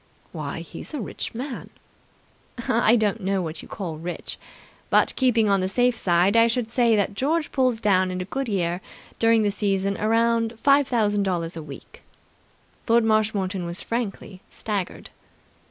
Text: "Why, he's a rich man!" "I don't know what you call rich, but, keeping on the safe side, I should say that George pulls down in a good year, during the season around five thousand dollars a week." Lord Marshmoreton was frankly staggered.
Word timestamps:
"Why, 0.31 0.61
he's 0.61 0.95
a 0.95 0.99
rich 0.99 1.35
man!" 1.35 1.69
"I 2.67 2.95
don't 2.95 3.21
know 3.21 3.39
what 3.43 3.61
you 3.61 3.67
call 3.67 3.99
rich, 3.99 4.39
but, 4.89 5.15
keeping 5.15 5.47
on 5.47 5.59
the 5.61 5.67
safe 5.67 5.95
side, 5.95 6.35
I 6.35 6.47
should 6.47 6.71
say 6.71 6.95
that 6.95 7.13
George 7.13 7.51
pulls 7.51 7.79
down 7.79 8.09
in 8.09 8.19
a 8.19 8.25
good 8.25 8.47
year, 8.47 8.81
during 9.19 9.43
the 9.43 9.51
season 9.51 9.95
around 9.99 10.59
five 10.59 10.87
thousand 10.87 11.21
dollars 11.21 11.55
a 11.55 11.61
week." 11.61 12.01
Lord 12.87 13.03
Marshmoreton 13.03 13.63
was 13.63 13.83
frankly 13.83 14.41
staggered. 14.49 15.11